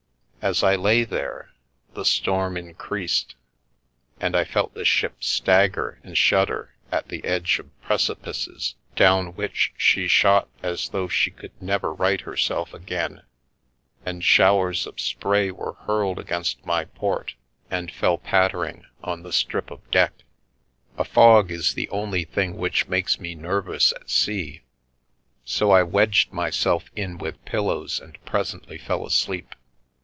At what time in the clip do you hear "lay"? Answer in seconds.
0.75-1.03